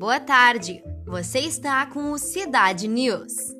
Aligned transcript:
boa 0.00 0.18
tarde. 0.18 0.82
Você 1.04 1.40
está 1.40 1.84
com 1.84 2.10
o 2.10 2.16
Cidade 2.16 2.88
News. 2.88 3.59